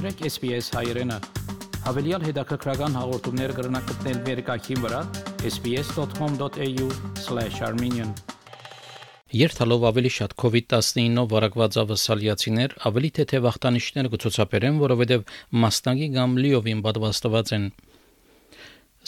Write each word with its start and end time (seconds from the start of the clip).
Մաղթրեք 0.00 0.32
SPS 0.32 0.72
հայրենը։ 0.72 1.16
Հավելյալ 1.84 2.22
հետաքրքրական 2.24 2.94
հաղորդումներ 2.96 3.52
կգրնակցնել 3.56 4.20
վերկայքին 4.28 4.78
վրա 4.84 5.00
sps.com.au/armenian 5.50 8.14
Երթալով 9.40 9.84
ավելի 9.90 10.12
շատ 10.16 10.30
COVID-19-ով 10.40 11.26
վարակված 11.34 11.72
ավասալիացիներ 11.84 12.70
ավելի 12.88 13.10
թեթև 13.20 13.50
ախտանիշներ 13.52 14.08
կցուցաբերեն, 14.16 14.80
որովհետև 14.86 15.28
մասնագի 15.66 16.08
կամ 16.16 16.30
լիովին 16.46 16.80
պատվաստված 16.88 17.54
են։ 17.60 17.68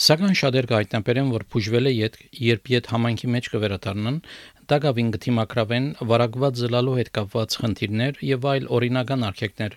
Սակայն 0.03 0.35
շատեր 0.43 0.65
կհայտնաբերեն, 0.69 1.27
որ 1.33 1.43
փուժվել 1.53 1.85
է 1.89 1.91
յետ, 1.93 2.15
երբ 2.53 2.63
յետ 2.73 2.85
համայնքի 2.93 3.27
մեջ 3.33 3.45
կվերադառնան, 3.55 4.17
դակավին 4.69 5.09
կթիմակրավեն 5.17 5.85
վարակված 6.13 6.53
զլալու 6.61 6.97
հետ 7.01 7.09
կապված 7.17 7.49
խնդիրներ 7.63 8.13
եւ 8.29 8.47
այլ 8.53 8.69
օրինական 8.77 9.21
արգելքներ։ 9.33 9.73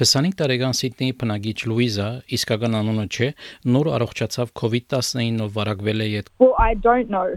25 0.00 0.36
տարեկան 0.38 0.74
Սիդնեի 0.78 1.14
բնակիչ 1.20 1.56
Լուիզա, 1.68 2.06
իսկական 2.36 2.76
անունը 2.78 3.02
չէ, 3.10 3.26
նոր 3.74 3.88
առողջացավ 3.96 4.52
COVID-19-ով 4.60 5.50
վարակվել 5.56 6.04
է 6.04 6.06
յետ։ 6.10 6.30
Well, 6.40 6.54
I 6.56 6.72
don't 6.74 7.10
know 7.10 7.34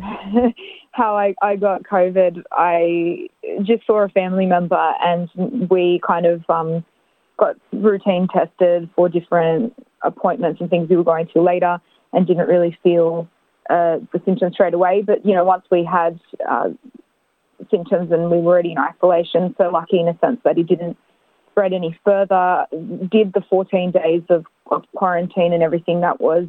how 0.99 1.17
I, 1.17 1.33
I 1.41 1.57
got 1.57 1.83
COVID. 1.83 2.43
I 2.52 3.27
just 3.63 3.85
saw 3.85 4.03
a 4.05 4.09
family 4.09 4.45
member 4.45 4.79
and 5.03 5.27
we 5.70 5.99
kind 6.07 6.25
of 6.25 6.47
um, 6.47 6.85
got 7.38 7.55
routine 7.73 8.27
tested 8.31 8.89
for 8.95 9.09
different 9.09 9.73
appointments 10.03 10.61
and 10.61 10.70
things 10.70 10.88
we 10.89 10.95
were 10.95 11.03
going 11.03 11.27
to 11.33 11.41
later 11.41 11.81
and 12.13 12.27
didn't 12.27 12.47
really 12.47 12.77
feel 12.83 13.27
uh, 13.70 13.97
the 14.13 14.21
symptoms 14.23 14.53
straight 14.53 14.73
away. 14.73 15.03
But, 15.05 15.25
you 15.25 15.33
know, 15.33 15.43
once 15.43 15.65
we 15.71 15.83
had 15.83 16.20
uh, 16.49 16.70
symptoms 17.71 18.11
and 18.11 18.29
we 18.29 18.38
were 18.38 18.53
already 18.53 18.71
in 18.71 18.77
isolation, 18.77 19.55
so 19.57 19.70
lucky 19.70 19.99
in 19.99 20.07
a 20.07 20.17
sense 20.20 20.39
that 20.45 20.55
he 20.55 20.63
didn't 20.63 20.95
spread 21.58 21.73
any 21.73 21.97
further, 22.03 22.66
did 22.72 23.33
the 23.33 23.44
14 23.49 23.91
days 23.91 24.23
of, 24.30 24.45
of 24.72 24.83
quarantine 24.95 25.53
and 25.53 25.61
everything 25.61 26.02
that 26.02 26.19
was 26.19 26.45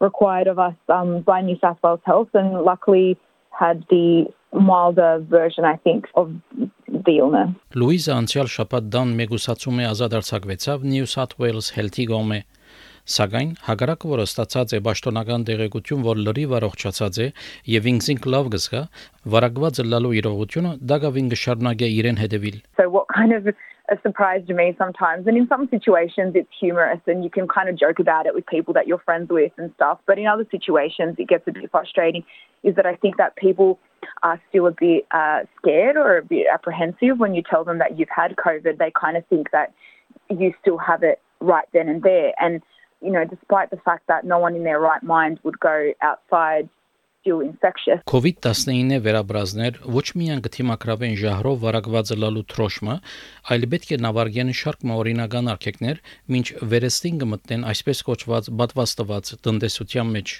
required 0.00 0.46
of 0.46 0.58
us 0.58 0.74
um, 0.88 1.20
by 1.20 1.40
New 1.40 1.56
South 1.60 1.78
Wales 1.82 2.00
Health, 2.04 2.28
and 2.34 2.62
luckily 2.62 3.16
had 3.50 3.84
the 3.88 4.26
milder 4.52 5.24
version, 5.28 5.64
I 5.64 5.76
think, 5.76 6.06
of 6.14 6.34
the 7.06 7.18
illness. 7.18 7.50
Լուիզը 7.72 8.12
անցյալ 8.12 8.50
շաբաթ 8.52 8.88
դան 8.92 9.14
մեգուսացում 9.20 9.78
է 9.80 9.86
ազատ 9.92 10.16
արձակվեցավ 10.18 10.84
New 10.94 11.06
South 11.14 11.38
Wales 11.40 11.70
Health-ի 11.76 12.04
գոմե 12.10 12.40
Սակայն 13.07 13.51
հագարակը, 13.63 14.09
որը 14.11 14.23
ստացած 14.27 14.73
է 14.75 14.79
ճշտոնական 14.83 15.45
տեղեկություն, 15.47 16.01
որ 16.03 16.19
լրիվ 16.27 16.55
առողջացած 16.57 17.19
է 17.23 17.27
եւ 17.71 17.87
ինքնին 17.93 18.19
լավ 18.33 18.49
գսկա, 18.55 18.81
վարակված 19.33 19.79
լալու 19.93 20.11
իրողությունը 20.21 20.73
դակավին 20.91 21.31
կշարունակե 21.33 21.89
իրեն 22.01 22.19
հետևիլ։ 22.23 22.57
So 22.75 22.89
what 22.91 23.07
kind 23.15 23.31
of 23.31 23.47
a 23.89 23.97
surprise 24.03 24.43
to 24.47 24.53
me 24.53 24.75
sometimes. 24.77 25.27
And 25.27 25.37
in 25.37 25.47
some 25.47 25.67
situations, 25.69 26.33
it's 26.35 26.51
humorous 26.59 26.99
and 27.07 27.23
you 27.23 27.29
can 27.29 27.47
kind 27.47 27.69
of 27.69 27.77
joke 27.79 27.99
about 27.99 28.25
it 28.25 28.35
with 28.35 28.45
people 28.45 28.73
that 28.73 28.87
you're 28.87 28.99
friends 28.99 29.29
with 29.29 29.53
and 29.57 29.71
stuff. 29.75 29.99
But 30.05 30.19
in 30.19 30.27
other 30.27 30.45
situations, 30.51 31.15
it 31.17 31.27
gets 31.29 31.47
a 31.47 31.51
bit 31.51 31.71
frustrating. 31.71 32.23
Is 32.63 32.75
that 32.75 32.85
I 32.85 32.95
think 32.95 33.17
that 33.17 33.35
people 33.37 33.79
are 34.23 34.41
still 34.49 34.67
a 34.67 34.71
bit 34.71 35.05
uh, 35.11 35.47
scared 35.57 35.95
or 35.95 36.17
a 36.17 36.23
bit 36.23 36.47
apprehensive 36.53 37.17
when 37.17 37.33
you 37.33 37.41
tell 37.41 37.63
them 37.63 37.77
that 37.79 37.97
you've 37.97 38.09
had 38.13 38.35
COVID. 38.35 38.77
They 38.77 38.91
kind 38.99 39.15
of 39.15 39.25
think 39.27 39.51
that 39.51 39.73
you 40.29 40.53
still 40.59 40.77
have 40.77 41.03
it 41.03 41.21
right 41.39 41.67
then 41.71 41.87
and 41.87 42.03
there. 42.03 42.33
And 42.39 42.61
you 43.01 43.11
know, 43.11 43.25
despite 43.25 43.69
the 43.69 43.77
fact 43.77 44.07
that 44.07 44.25
no 44.25 44.39
one 44.39 44.55
in 44.55 44.63
their 44.63 44.79
right 44.79 45.03
mind 45.03 45.39
would 45.43 45.59
go 45.59 45.91
outside 46.01 46.69
still 47.27 47.41
infectious. 47.43 47.99
COVID-19-ը 48.07 48.99
վերաբրազներ 49.05 49.79
ոչ 49.97 50.05
միայն 50.19 50.43
կթիմակրավեն 50.45 51.15
ժահրով 51.21 51.57
վարակված 51.63 52.13
լալու 52.23 52.45
թրոշմը, 52.53 52.95
այլ 53.51 53.67
պետք 53.73 53.93
է 53.97 53.99
նավարգեն 54.05 54.53
շարք 54.61 54.85
օրինական 54.97 55.51
արգելքներ, 55.53 56.03
ինչ 56.39 56.47
վերստին 56.73 57.19
կմտնեն 57.23 57.67
այսպես 57.73 58.03
կոչված 58.09 58.51
պատվաստված 58.61 59.33
տնտեսության 59.47 60.13
մեջ։ 60.17 60.37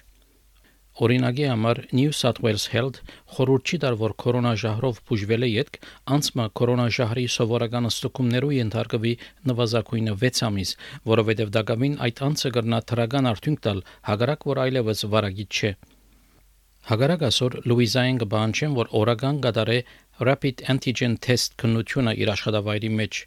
Օրինակի 0.98 1.44
համար 1.46 1.80
New 1.94 2.14
South 2.20 2.40
Wales 2.42 2.64
Health 2.74 2.96
խորհուրդ 3.36 3.70
չի 3.70 3.78
տար, 3.84 3.98
որ 4.02 4.14
կորոնաժահրով 4.24 5.02
բուժվել 5.10 5.46
է 5.46 5.50
յետք, 5.52 5.76
անցմա 6.16 6.46
կորոնաժահրի 6.58 7.26
սովորական 7.34 7.90
ստուգումներու 7.92 8.56
ենթարկվի 8.56 9.12
նվազագույնը 9.52 10.16
6 10.24 10.42
ամիս, 10.48 10.72
որովհետև 11.12 11.54
դակամին 11.58 12.00
այդ 12.08 12.24
անցը 12.30 12.52
կրնա 12.58 12.82
թրական 12.90 13.30
արդյունք 13.34 13.62
տալ, 13.68 13.84
հագարակ 14.10 14.50
որ 14.50 14.64
այլևս 14.66 15.06
վարագիտ 15.14 15.62
չէ։ 15.62 15.72
Հագարակ 16.88 17.24
ասոր 17.28 17.56
Լուիզային 17.68 18.20
կբանչեն, 18.24 18.76
որ 18.78 18.92
օրական 18.98 19.42
կդարե 19.44 19.80
rapid 20.20 20.64
antigen 20.66 21.18
test 21.22 21.54
քննությունը 21.62 22.14
իր 22.18 22.32
աշխատավայրի 22.34 22.90
մեջ 23.00 23.20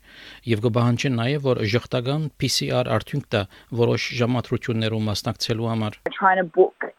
եւ 0.50 0.62
կբահանջեն 0.64 1.18
նաեւ 1.20 1.44
որ 1.46 1.60
ժխտական 1.74 2.24
PCR 2.40 2.90
արդյունք 2.96 3.28
տա 3.34 3.42
որոշ 3.82 4.06
ժամատրություններում 4.20 5.06
մասնակցելու 5.10 5.70
համար 5.70 6.00
trying 6.18 6.42
to 6.42 6.48
book 6.58 6.89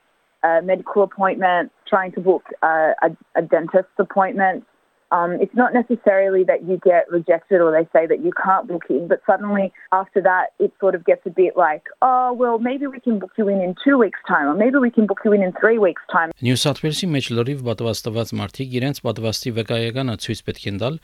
a 0.43 0.61
medical 0.61 1.03
appointment, 1.03 1.71
trying 1.87 2.11
to 2.13 2.21
book 2.21 2.43
a, 2.63 2.93
a, 3.01 3.09
a 3.35 3.41
dentist 3.41 3.89
appointment. 3.99 4.65
Um, 5.11 5.33
it's 5.41 5.53
not 5.53 5.73
necessarily 5.73 6.45
that 6.45 6.63
you 6.63 6.79
get 6.81 7.03
rejected 7.11 7.59
or 7.59 7.69
they 7.69 7.83
say 7.91 8.07
that 8.07 8.23
you 8.23 8.31
can't 8.41 8.65
book 8.65 8.83
in, 8.89 9.09
but 9.09 9.19
suddenly 9.27 9.73
after 9.91 10.21
that, 10.21 10.53
it 10.57 10.71
sort 10.79 10.95
of 10.95 11.03
gets 11.03 11.23
a 11.25 11.29
bit 11.29 11.57
like, 11.57 11.83
oh, 12.01 12.31
well, 12.31 12.59
maybe 12.59 12.87
we 12.87 13.01
can 13.01 13.19
book 13.19 13.31
you 13.37 13.49
in 13.49 13.59
in 13.59 13.75
two 13.83 13.97
weeks' 13.97 14.23
time, 14.25 14.47
or 14.47 14.55
maybe 14.55 14.77
we 14.77 14.89
can 14.89 15.07
book 15.07 15.19
you 15.25 15.33
in 15.33 15.43
in 15.43 15.51
three 15.59 15.77
weeks' 15.77 16.01
time. 16.15 16.31
Նյու 16.39 16.61
Սաթ 16.63 16.79
Ուելսի 16.85 17.09
մեջ 17.15 17.27
լրիվ 17.37 17.65
պատվաստված 17.67 18.31
մարդիկ 18.39 18.77
իրենց 18.79 19.03
պատվաստի 19.07 19.53
վկայականը 19.59 20.15
ցույց 20.23 20.43
պետք 20.47 20.69
են 20.71 20.79
տալ 20.85 20.95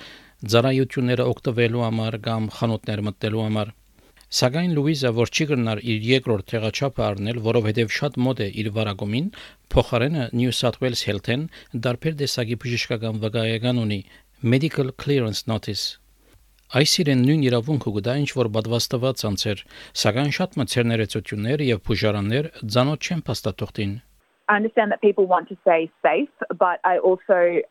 ծառայությունները 0.55 1.27
օգտվելու 1.33 1.83
համար 1.87 2.19
կամ 2.29 2.47
խանութներ 2.59 3.03
մտնելու 3.11 3.43
համար։ 3.47 3.75
Սակայն 4.27 4.73
Լուիզը, 4.75 5.09
որ 5.15 5.29
չի 5.31 5.45
գնար 5.47 5.79
իր 5.87 6.01
երկրորդ 6.03 6.45
տեղաչափը 6.51 7.03
առնել, 7.05 7.37
որովհետև 7.45 7.93
շատ 7.97 8.17
մոտ 8.25 8.41
է 8.43 8.47
իր 8.59 8.67
վարակումին, 8.75 9.29
փոխարենը 9.71 10.25
New 10.35 10.51
South 10.57 10.81
Wales 10.83 11.03
Health-ն 11.07 11.45
դարբեր 11.85 12.17
տեսակի 12.19 12.57
բժշկական 12.59 13.21
վկայական 13.23 13.79
ունի. 13.85 14.01
Medical 14.43 14.91
Clearance 14.99 15.47
Notice։ 15.47 15.95
Այս 16.75 16.97
իրեն 17.05 17.23
նույն 17.23 17.47
իրավունքը 17.47 17.91
կդա 17.95 18.17
ինչ 18.27 18.29
որ 18.35 18.51
պատվաստված 18.57 19.25
անձեր, 19.31 19.63
սակայն 20.03 20.31
շատ 20.35 20.59
մցերներեցություններ 20.59 21.63
եւ 21.71 21.83
փուժարաններ 21.87 22.51
ցանոթ 22.75 23.07
չեն 23.07 23.23
փաստաթղթին։ 23.31 23.97
I 24.49 24.55
understand 24.55 24.91
that 24.91 25.01
people 25.01 25.25
want 25.25 25.47
to 25.49 25.55
stay 25.63 25.91
safe, 26.03 26.31
but 26.59 26.79
I 26.83 26.99
also 26.99 27.63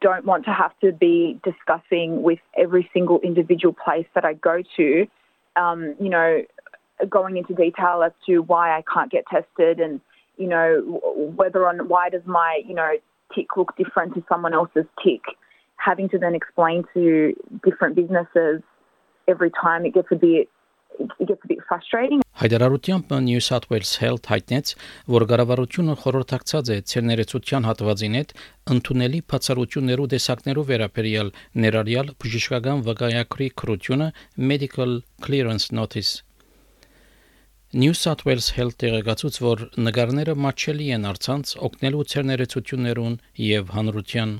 don't 0.00 0.24
want 0.24 0.44
to 0.46 0.54
have 0.54 0.74
to 0.82 0.90
be 0.90 1.38
discussing 1.42 2.22
with 2.22 2.38
every 2.56 2.88
single 2.92 3.20
individual 3.22 3.74
place 3.74 4.06
that 4.14 4.24
I 4.24 4.34
go 4.34 4.62
to 4.76 5.06
um, 5.56 5.94
you 6.00 6.08
know, 6.08 6.42
going 7.08 7.36
into 7.36 7.54
detail 7.54 8.02
as 8.04 8.12
to 8.26 8.40
why 8.40 8.76
I 8.76 8.82
can't 8.92 9.10
get 9.10 9.24
tested 9.30 9.80
and, 9.80 10.00
you 10.36 10.48
know, 10.48 11.00
whether 11.36 11.66
on 11.66 11.88
why 11.88 12.08
does 12.10 12.22
my, 12.26 12.62
you 12.66 12.74
know, 12.74 12.92
tick 13.34 13.56
look 13.56 13.76
different 13.76 14.14
to 14.14 14.24
someone 14.28 14.54
else's 14.54 14.86
tick, 15.02 15.22
having 15.76 16.08
to 16.10 16.18
then 16.18 16.34
explain 16.34 16.84
to 16.94 17.34
different 17.64 17.94
businesses 17.96 18.62
every 19.28 19.50
time 19.50 19.86
it 19.86 19.94
gets 19.94 20.08
a 20.10 20.16
bit 20.16 20.48
it 20.98 21.28
gets 21.28 21.40
a 21.44 21.48
bit 21.48 21.58
frustrating. 21.66 22.20
Հայդարարությամբ 22.40 23.10
New 23.20 23.40
South 23.44 23.66
Wales 23.70 23.90
Health 24.00 24.28
հայտնեց, 24.32 24.70
որ 25.12 25.24
կառավարությունը 25.28 25.96
խորհրդակցած 26.00 26.70
է 26.72 26.78
ցերներեցության 26.92 27.66
հատվածին 27.68 28.16
հետ 28.18 28.32
ընդունելի 28.74 29.20
բացառություններու 29.32 30.06
դեսակներով 30.14 30.70
վերաբերյալ 30.70 31.32
ներառյալ 31.64 32.14
բժշկական 32.24 32.80
վկայակրի 32.88 33.48
քրությունը 33.60 34.08
Medical 34.52 34.96
Clearance 35.20 35.68
Notice 35.80 36.24
New 37.76 37.92
South 37.92 38.24
Wales 38.24 38.48
Health 38.56 38.80
տեղեկացուց, 38.80 39.36
որ 39.44 39.68
նկարները 39.76 40.32
մատչելի 40.48 40.86
են 40.96 41.04
արցանց 41.12 41.52
օգնելու 41.68 42.06
ցերներեցություններուն 42.14 43.20
եւ 43.52 43.76
հանրության 43.76 44.32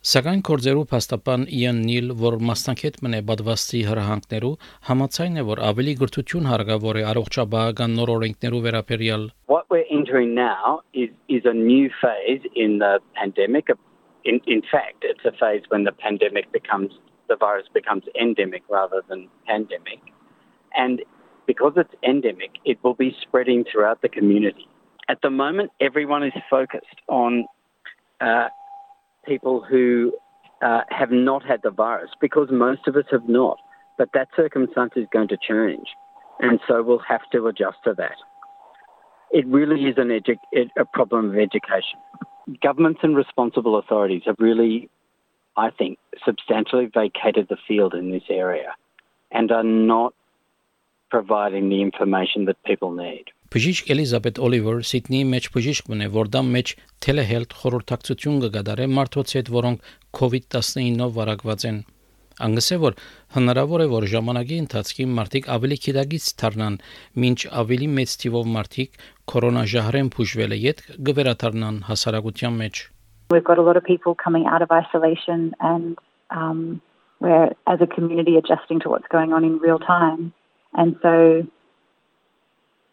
Սակայն 0.00 0.40
կորձերու 0.48 0.82
փաստաբան 0.88 1.42
Իան 1.52 1.80
Նիլ, 1.84 2.12
որ 2.16 2.34
մասնակետ 2.48 2.94
մնե 3.04 3.18
բադվաստի 3.28 3.80
հրահանգներու, 3.84 4.52
համաձայն 4.88 5.34
է, 5.36 5.42
որ 5.44 5.60
ավելի 5.70 5.92
գրթություն 6.00 6.46
հարգավոր 6.48 6.98
է 7.00 7.02
առողջապահական 7.10 7.96
նոր 7.98 8.12
օրենքներու 8.14 8.62
վերաբերյալ։ 8.66 9.26
What 9.52 9.66
we're 9.68 9.84
entering 9.92 10.32
now 10.32 10.80
is 10.94 11.10
is 11.28 11.44
a 11.44 11.52
new 11.52 11.90
phase 12.00 12.48
in 12.56 12.78
the 12.80 12.92
pandemic. 13.20 13.68
In 14.24 14.40
in 14.46 14.62
fact, 14.72 15.04
it's 15.04 15.26
a 15.28 15.36
phase 15.36 15.68
when 15.68 15.84
the 15.84 15.92
pandemic 15.92 16.48
becomes 16.50 16.96
the 17.28 17.36
virus 17.36 17.68
becomes 17.74 18.08
endemic 18.16 18.62
rather 18.70 19.02
than 19.10 19.28
pandemic. 19.52 20.00
And 20.72 21.04
because 21.44 21.74
it's 21.76 21.92
endemic, 22.02 22.56
it 22.64 22.78
will 22.82 22.96
be 22.96 23.14
spreading 23.20 23.66
throughout 23.68 24.00
the 24.00 24.08
community. 24.08 24.66
At 25.12 25.20
the 25.20 25.28
moment, 25.28 25.72
everyone 25.78 26.24
is 26.24 26.32
focused 26.48 27.04
on 27.08 27.44
uh, 28.22 28.48
people 29.26 29.62
who 29.62 30.12
uh, 30.62 30.82
have 30.90 31.10
not 31.10 31.44
had 31.44 31.62
the 31.62 31.70
virus 31.70 32.10
because 32.20 32.48
most 32.50 32.86
of 32.86 32.96
us 32.96 33.04
have 33.10 33.28
not. 33.28 33.58
But 33.98 34.10
that 34.14 34.28
circumstance 34.34 34.92
is 34.96 35.06
going 35.12 35.28
to 35.28 35.36
change. 35.36 35.88
And 36.40 36.58
so 36.66 36.82
we'll 36.82 37.00
have 37.00 37.22
to 37.32 37.46
adjust 37.48 37.78
to 37.84 37.94
that. 37.98 38.16
It 39.30 39.46
really 39.46 39.84
is 39.84 39.96
an 39.98 40.08
edu- 40.08 40.70
a 40.78 40.84
problem 40.84 41.30
of 41.30 41.36
education. 41.36 41.98
Governments 42.62 43.00
and 43.02 43.14
responsible 43.14 43.78
authorities 43.78 44.22
have 44.26 44.36
really, 44.38 44.88
I 45.56 45.70
think, 45.70 45.98
substantially 46.24 46.86
vacated 46.86 47.48
the 47.48 47.58
field 47.68 47.94
in 47.94 48.10
this 48.10 48.24
area. 48.30 48.74
and 49.30 49.50
are 49.52 49.62
not 49.62 50.14
providing 51.10 51.68
the 51.68 51.82
information 51.82 52.44
that 52.46 52.62
people 52.64 52.92
need. 52.92 53.24
Բժիշկ 53.50 53.88
Էլիզաբետ 53.90 54.36
Օլիվեր 54.46 54.76
Սիդնեի 54.86 55.20
մեջ 55.26 55.46
բժիշկն 55.54 56.02
է, 56.04 56.06
որ 56.14 56.28
դա 56.34 56.40
մեջ 56.54 56.72
telehealth 57.02 57.56
խորհրդակցություն 57.60 58.36
կգադարե 58.44 58.86
մարդոց 58.98 59.32
հետ, 59.36 59.50
որոնք 59.56 59.88
COVID-19-ով 60.18 61.16
վարակված 61.16 61.64
են։ 61.70 61.80
Անգսե 62.46 62.78
որ 62.84 63.00
հնարավոր 63.34 63.84
է 63.84 63.88
որ 63.90 64.06
ժամանակի 64.14 64.60
ընթացքում 64.64 65.18
մարդիկ 65.18 65.50
ավելի 65.56 65.80
քիդագից 65.86 66.28
դառնան, 66.44 66.78
ինչ 67.30 67.40
ավելի 67.64 67.88
մեծ 67.98 68.14
թիվով 68.22 68.48
մարդիկ 68.54 69.02
կորոնաժահրեն 69.34 70.14
փուժվել 70.14 70.54
է, 70.54 70.62
իդ 70.70 70.86
գվերաթարնան 71.10 71.84
հասարակության 71.90 72.58
մեջ։ 72.62 72.86
We've 73.34 73.46
got 73.50 73.58
a 73.58 73.66
lot 73.66 73.76
of 73.76 73.82
people 73.82 74.14
coming 74.14 74.46
out 74.46 74.62
of 74.62 74.70
isolation 74.70 75.54
and 75.58 75.98
um, 76.30 76.80
we're 77.18 77.50
as 77.66 77.82
a 77.82 77.90
community 77.90 78.38
adjusting 78.38 78.78
to 78.86 78.88
what's 78.88 79.10
going 79.10 79.32
on 79.32 79.42
in 79.42 79.58
real 79.58 79.82
time. 79.82 80.32
And 80.74 80.94
so 81.02 81.46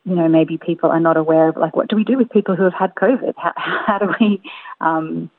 you 0.07 0.17
know, 0.17 0.29
maybe 0.29 0.59
people 0.59 0.91
are 0.91 1.01
not 1.01 1.17
aware 1.17 1.49
of 1.49 1.57
like, 1.57 1.77
what 1.77 1.89
do 1.89 1.97
we 1.97 2.05
do 2.05 2.17
with 2.17 2.31
people 2.31 2.57
who 2.57 2.65
have 2.65 2.75
had 2.75 2.95
COVID? 2.95 3.35
How, 3.37 3.53
how 3.57 3.99
do 3.99 4.13
we, 4.21 4.43
um, 4.81 5.31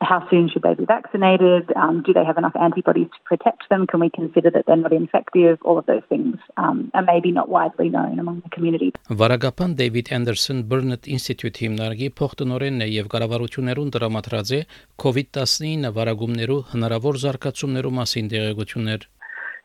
how 0.00 0.28
soon 0.28 0.48
should 0.48 0.62
they 0.62 0.74
be 0.74 0.84
vaccinated? 0.84 1.72
Um, 1.76 2.02
do 2.02 2.12
they 2.12 2.24
have 2.24 2.36
enough 2.36 2.54
antibodies 2.60 3.06
to 3.06 3.20
protect 3.24 3.68
them? 3.70 3.86
Can 3.86 4.00
we 4.00 4.10
consider 4.10 4.50
that 4.50 4.66
they're 4.66 4.76
not 4.76 4.92
infective? 4.92 5.58
All 5.62 5.78
of 5.78 5.86
those 5.86 6.02
things 6.08 6.36
um, 6.56 6.90
are 6.94 7.02
maybe 7.02 7.30
not 7.30 7.48
widely 7.48 7.88
known 7.88 8.18
among 8.18 8.40
the 8.40 8.50
community. 8.50 8.92
Վարագապան 9.08 9.76
Դեյվիդ 9.78 10.10
Անդերսոն 10.18 10.60
Բուրնետ 10.70 11.08
ինստիտուտ 11.14 11.62
հիմնարկի 11.64 12.10
փոխտնօրենն 12.20 12.84
է 12.84 12.88
եւ 12.94 13.08
կառավարություններուն 13.14 13.94
դրամատրած 13.96 14.52
է 14.58 14.60
COVID-19 15.04 15.94
վարագումներու 15.98 16.60
հնարավոր 16.74 17.20
զարգացումներու 17.24 17.94
մասին 18.00 18.30
տեղեկություններ. 18.34 19.08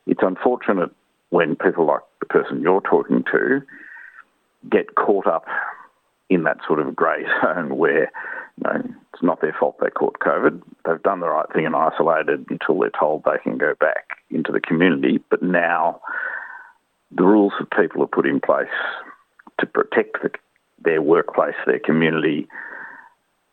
It's 0.07 0.25
unfortunate 0.25 0.93
when 1.29 1.55
people 1.55 1.85
like 1.85 2.05
the 2.21 2.25
person 2.25 2.61
you're 2.61 2.81
talking 2.81 3.23
to 3.33 3.61
get 4.70 4.94
caught 4.94 5.26
up 5.26 5.46
in 6.30 6.44
that 6.44 6.58
sort 6.66 6.80
of 6.80 6.96
grey 6.96 7.24
zone 7.42 7.76
where 7.76 8.10
you 8.56 8.64
know, 8.64 8.82
it's 9.12 9.22
not 9.22 9.40
their 9.40 9.56
fault 9.58 9.76
they 9.80 9.90
caught 9.90 10.18
COVID. 10.20 10.62
They've 10.86 11.02
done 11.02 11.20
the 11.20 11.28
right 11.28 11.50
thing 11.52 11.66
and 11.66 11.76
isolated 11.76 12.46
until 12.50 12.78
they're 12.78 12.90
told 12.98 13.24
they 13.24 13.38
can 13.42 13.58
go 13.58 13.74
back 13.78 14.18
into 14.30 14.52
the 14.52 14.60
community. 14.60 15.20
But 15.30 15.42
now 15.42 16.00
the 17.10 17.24
rules 17.24 17.52
that 17.58 17.70
people 17.70 18.02
have 18.02 18.10
put 18.10 18.26
in 18.26 18.40
place 18.40 18.66
to 19.60 19.66
protect 19.66 20.22
the, 20.22 20.30
their 20.82 21.02
workplace, 21.02 21.54
their 21.66 21.78
community, 21.78 22.48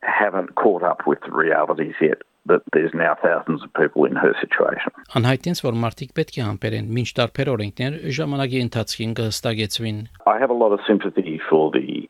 haven't 0.01 0.55
caught 0.55 0.83
up 0.83 1.05
with 1.05 1.19
the 1.21 1.31
realities 1.31 1.93
yet 2.01 2.21
that 2.46 2.62
there's 2.72 2.94
now 2.94 3.16
thousands 3.22 3.62
of 3.64 3.72
people 3.74 4.04
in 4.04 4.14
her 4.14 4.32
situation. 4.40 4.92
Անհայտինց 5.18 5.62
որ 5.66 5.78
մարդիկ 5.82 6.12
պետք 6.18 6.38
է 6.38 6.44
համբերեն 6.46 6.90
ոչ 6.94 7.08
տարբեր 7.18 7.50
օրենքներ 7.54 7.96
ժամանակի 8.18 8.60
ընթացքին 8.66 9.16
կհստակեցվին։ 9.18 9.98
I 10.30 10.36
have 10.38 10.54
a 10.54 10.58
lot 10.62 10.76
of 10.76 10.84
sympathy 10.86 11.40
for 11.50 11.70
the 11.74 12.06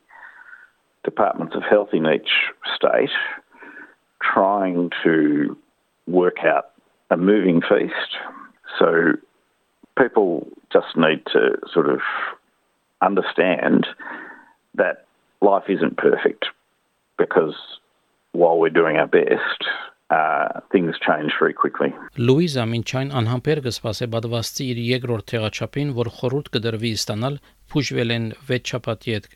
departments 1.04 1.56
of 1.56 1.62
health 1.62 1.94
in 1.96 2.06
each 2.06 2.32
state 2.74 3.14
trying 4.20 4.90
to 5.04 5.56
work 6.06 6.44
out 6.44 6.72
a 7.10 7.16
moving 7.16 7.60
feast. 7.60 8.12
So 8.78 9.12
people 9.98 10.46
just 10.72 10.96
need 10.96 11.24
to 11.32 11.56
sort 11.72 11.88
of 11.88 12.00
understand 13.00 13.86
that 14.74 15.06
life 15.40 15.64
isn't 15.68 15.96
perfect 15.96 16.46
because 17.18 17.54
while 18.32 18.58
we're 18.58 18.68
doing 18.70 18.96
our 18.96 19.06
best, 19.06 19.64
uh, 20.11 20.59
things 20.71 20.95
change 21.07 21.31
very 21.39 21.55
quickly. 21.61 21.89
Լուիզա 22.19 22.67
Մինչայն 22.73 23.15
անհամբեր 23.21 23.63
կսպասե 23.67 24.07
բադվաստի 24.15 24.67
իր 24.73 24.83
երկրորդ 24.89 25.27
թեղաչափին, 25.31 25.95
որ 26.01 26.11
խորհուրդ 26.19 26.51
կդրվի 26.55 26.91
ստանալ 26.99 27.39
փուժվել 27.71 28.11
են 28.17 28.25
6 28.51 28.71
շաբաթի 28.73 29.13
հետ։ 29.15 29.27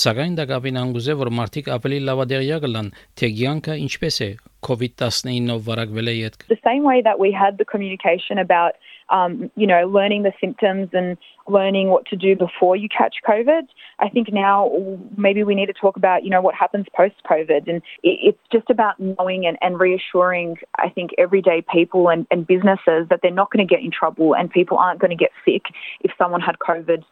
Սակայն 0.00 0.34
դա 0.38 0.44
գավին 0.50 0.80
անգուզե, 0.80 1.14
որ 1.20 1.30
մարդիկ 1.40 1.70
ավելի 1.76 2.00
լավադեղյա 2.10 2.58
կլան, 2.64 2.90
թե 3.16 3.30
ցանկը 3.40 3.76
ինչպես 3.86 4.20
է 4.26 4.30
COVID-19-ով 4.68 5.62
վարակվել 5.68 6.12
է 6.12 6.14
իդ։ 6.20 6.38
The 6.52 6.60
same 6.68 6.84
way 6.84 7.00
that 7.08 7.18
we 7.24 7.32
had 7.32 7.56
the 7.56 7.68
communication 7.72 8.36
about 8.44 8.76
um, 9.10 9.50
you 9.56 9.66
know, 9.66 9.86
learning 9.86 10.22
the 10.22 10.32
symptoms 10.40 10.88
and 10.92 11.16
learning 11.48 11.88
what 11.88 12.06
to 12.06 12.16
do 12.16 12.36
before 12.36 12.76
you 12.76 12.88
catch 12.88 13.16
COVID. 13.28 13.62
I 13.98 14.08
think 14.08 14.32
now 14.32 14.70
maybe 15.16 15.42
we 15.42 15.54
need 15.54 15.66
to 15.66 15.72
talk 15.72 15.96
about, 15.96 16.24
you 16.24 16.30
know, 16.30 16.40
what 16.40 16.54
happens 16.54 16.86
post 16.96 17.16
COVID. 17.28 17.68
And 17.68 17.82
it's 18.02 18.38
just 18.52 18.70
about 18.70 19.00
knowing 19.00 19.46
and, 19.46 19.58
and 19.60 19.80
reassuring, 19.80 20.58
I 20.78 20.88
think, 20.88 21.10
everyday 21.18 21.64
people 21.72 22.08
and, 22.08 22.26
and 22.30 22.46
businesses 22.46 23.08
that 23.10 23.20
they're 23.22 23.30
not 23.32 23.50
going 23.50 23.66
to 23.66 23.74
get 23.74 23.82
in 23.84 23.90
trouble 23.90 24.34
and 24.34 24.50
people 24.50 24.78
aren't 24.78 25.00
going 25.00 25.10
to 25.10 25.16
get 25.16 25.30
sick 25.44 25.62
if 26.00 26.12
someone 26.16 26.40
had 26.40 26.56
COVID 26.58 27.02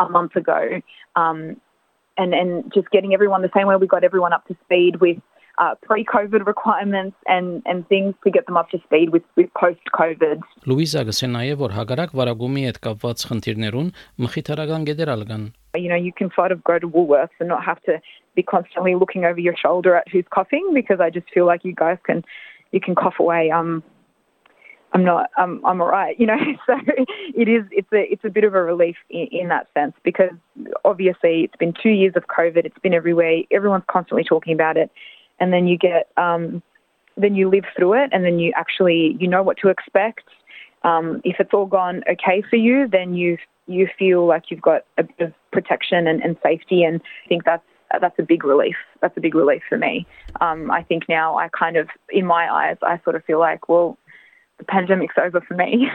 a 0.00 0.08
month 0.08 0.36
ago. 0.36 0.82
Um, 1.16 1.60
and, 2.18 2.34
and 2.34 2.72
just 2.74 2.90
getting 2.90 3.14
everyone 3.14 3.42
the 3.42 3.50
same 3.56 3.68
way 3.68 3.76
we 3.76 3.86
got 3.86 4.04
everyone 4.04 4.32
up 4.32 4.46
to 4.48 4.56
speed 4.64 5.00
with 5.00 5.18
uh, 5.57 5.75
pre-COVID 5.83 6.45
requirements 6.45 7.15
and 7.27 7.61
and 7.65 7.87
things 7.87 8.15
to 8.23 8.31
get 8.31 8.45
them 8.47 8.57
up 8.57 8.69
to 8.71 8.79
speed 8.79 9.11
with 9.11 9.23
with 9.35 9.53
post-COVID. 9.53 10.41
Լուիզա 10.65 11.03
գսե 11.09 11.29
նաև 11.33 11.61
որ 11.61 11.75
հագարակ 11.77 12.15
վարագումի 12.19 12.65
հետ 12.67 12.79
կապված 12.87 13.25
խնդիրներուն 13.29 13.91
մխիթարական 14.25 14.87
գեդերալ 14.89 15.27
կան։ 15.29 15.45
You 15.75 15.89
know, 15.89 15.95
you 15.95 16.13
can 16.13 16.29
sort 16.35 16.51
of 16.51 16.63
go 16.63 16.77
to 16.79 16.87
Woolworths 16.87 17.37
and 17.39 17.49
not 17.49 17.63
have 17.63 17.81
to 17.83 17.99
be 18.35 18.43
constantly 18.43 18.95
looking 18.95 19.25
over 19.25 19.39
your 19.39 19.55
shoulder 19.55 19.95
at 19.95 20.07
who's 20.07 20.25
coughing 20.33 20.71
because 20.73 20.99
I 20.99 21.09
just 21.09 21.29
feel 21.33 21.45
like 21.45 21.63
you 21.63 21.73
guys 21.73 21.97
can 22.03 22.23
you 22.71 22.79
can 22.79 22.95
cough 22.95 23.19
away 23.19 23.51
um 23.51 23.83
I'm 24.93 25.03
not 25.03 25.29
I'm 25.37 25.63
I'm 25.65 25.81
all 25.81 25.87
right, 25.87 26.19
you 26.19 26.25
know. 26.25 26.37
So 26.65 26.73
it 27.35 27.47
is 27.47 27.63
it's 27.71 27.91
a 27.93 28.01
it's 28.11 28.25
a 28.25 28.29
bit 28.29 28.43
of 28.43 28.53
a 28.55 28.63
relief 28.63 28.95
in, 29.09 29.27
in 29.31 29.47
that 29.49 29.67
sense 29.73 29.93
because 30.03 30.31
obviously 30.85 31.41
it's 31.43 31.55
been 31.57 31.73
two 31.73 31.89
years 31.89 32.13
of 32.15 32.23
COVID, 32.27 32.65
it's 32.65 32.77
been 32.79 32.93
everywhere, 32.93 33.41
everyone's 33.51 33.83
constantly 33.89 34.23
talking 34.23 34.53
about 34.53 34.77
it 34.77 34.89
and 35.40 35.52
then 35.52 35.66
you 35.66 35.76
get 35.76 36.08
um, 36.16 36.62
then 37.16 37.34
you 37.34 37.48
live 37.48 37.64
through 37.76 37.94
it 37.94 38.10
and 38.12 38.24
then 38.24 38.38
you 38.38 38.52
actually 38.56 39.16
you 39.20 39.28
know 39.28 39.42
what 39.42 39.56
to 39.58 39.68
expect. 39.68 40.24
Um, 40.84 41.20
if 41.24 41.40
it's 41.40 41.52
all 41.52 41.66
gone 41.66 42.04
okay 42.08 42.42
for 42.48 42.56
you 42.56 42.86
then 42.86 43.14
you 43.14 43.38
you 43.66 43.88
feel 43.98 44.26
like 44.26 44.44
you've 44.50 44.62
got 44.62 44.84
a 44.96 45.02
bit 45.02 45.20
of 45.20 45.34
protection 45.50 46.06
and, 46.06 46.22
and 46.22 46.36
safety 46.42 46.84
and 46.84 47.00
I 47.24 47.28
think 47.28 47.44
that's 47.44 47.64
that's 48.00 48.18
a 48.18 48.22
big 48.22 48.44
relief. 48.44 48.76
That's 49.00 49.16
a 49.16 49.20
big 49.20 49.34
relief 49.34 49.62
for 49.68 49.78
me. 49.78 50.06
Um, 50.42 50.70
I 50.70 50.82
think 50.82 51.08
now 51.08 51.38
I 51.38 51.48
kind 51.48 51.76
of 51.76 51.88
in 52.10 52.26
my 52.26 52.52
eyes 52.52 52.76
I 52.82 53.00
sort 53.02 53.16
of 53.16 53.24
feel 53.24 53.40
like 53.40 53.68
well 53.68 53.98
the 54.58 54.64
pandemic's 54.64 55.18
over 55.24 55.40
for 55.46 55.54
me 55.54 55.88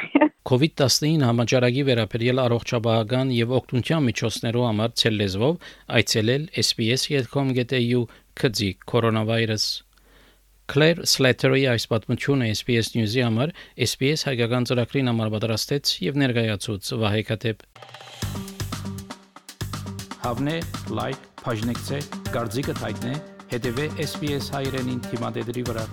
COVID-19 0.50 1.24
համաճարակի 1.27 1.84
վերաբերյալ 1.88 2.41
առողջապահական 2.43 3.32
եւ 3.36 3.55
օգնության 3.60 4.05
միջոցներով 4.10 4.67
համար 4.70 4.93
ցելլեզվով 5.01 5.72
այցելել 6.00 6.46
sbs.com.au 6.63 8.03
քծի 8.43 8.70
կորոնավիրուս 8.93 9.67
Claire 10.72 11.03
Slater-ի 11.13 11.65
այս 11.74 11.86
պատմությունը 11.91 12.48
SBS 12.55 12.93
News-ի 12.96 13.24
համար 13.27 13.51
SBS 13.88 14.24
հայկական 14.29 14.67
ծրագրին 14.70 15.12
համար 15.12 15.34
պատրաստեց 15.36 15.93
եւ 16.08 16.20
ներկայացուց 16.24 16.93
Վահե 17.03 17.24
Քաթեփ 17.29 17.67
Հավնե 20.24 20.58
լայք 21.00 21.29
բաժնեկցե 21.43 22.03
դարձիկը 22.32 22.79
թայտնե 22.79 23.15
հետեւե 23.53 23.88
SBS 24.08 24.51
հայրենին 24.55 25.08
թիմադեդի 25.12 25.70
վրա 25.72 25.88